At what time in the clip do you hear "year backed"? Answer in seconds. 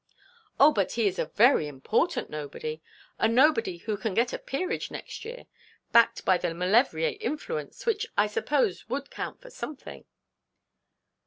5.23-6.25